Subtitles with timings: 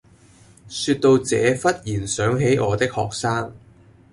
[0.67, 3.53] 說到這忽然想起我的學生